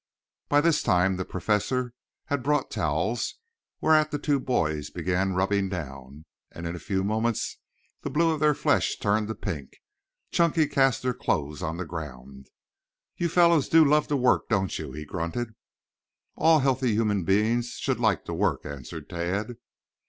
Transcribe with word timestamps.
By 0.49 0.61
this 0.61 0.81
time 0.81 1.17
the 1.17 1.23
Professor 1.25 1.93
had 2.25 2.41
brought 2.41 2.71
towels, 2.71 3.35
whereat 3.81 4.09
the 4.09 4.17
two 4.17 4.39
boys 4.39 4.89
began 4.89 5.35
rubbing 5.35 5.69
down, 5.69 6.25
and 6.51 6.65
in 6.65 6.75
a 6.75 6.79
few 6.79 7.03
moments 7.03 7.59
the 8.01 8.09
blue 8.09 8.31
of 8.31 8.39
their 8.39 8.55
flesh 8.55 8.97
turned 8.97 9.27
to 9.27 9.35
pink. 9.35 9.73
Chunky 10.31 10.65
cast 10.65 11.03
their 11.03 11.13
clothes 11.13 11.61
on 11.61 11.77
the 11.77 11.85
ground. 11.85 12.49
"You 13.17 13.29
fellows 13.29 13.69
do 13.69 13.85
love 13.85 14.07
to 14.07 14.17
work, 14.17 14.49
don't 14.49 14.75
you?" 14.79 14.91
he 14.91 15.05
grunted. 15.05 15.53
"All 16.35 16.61
healthy 16.61 16.93
human 16.95 17.23
beings 17.23 17.77
should 17.79 17.99
like 17.99 18.25
to 18.25 18.33
work," 18.33 18.65
answered 18.65 19.07
Tad. 19.07 19.57